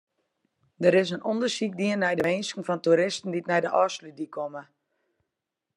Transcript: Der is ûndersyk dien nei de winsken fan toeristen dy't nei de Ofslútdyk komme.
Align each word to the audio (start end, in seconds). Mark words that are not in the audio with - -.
Der 0.83 0.95
is 1.01 1.09
ûndersyk 1.31 1.73
dien 1.79 1.99
nei 2.01 2.15
de 2.17 2.23
winsken 2.27 2.65
fan 2.67 2.81
toeristen 2.83 3.31
dy't 3.33 3.49
nei 3.49 3.61
de 3.63 3.69
Ofslútdyk 3.81 4.31
komme. 4.35 4.63